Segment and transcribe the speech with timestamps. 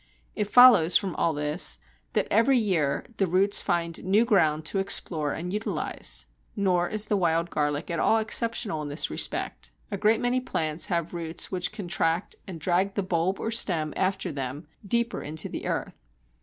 [0.33, 1.77] It follows from all this,
[2.13, 6.25] that every year the roots find new ground to explore and utilize.
[6.55, 9.69] Nor is the Wild Garlic at all exceptional in this respect.
[9.91, 14.31] A great many plants have roots which contract and drag the bulb or stem after
[14.31, 15.99] them deeper into the earth.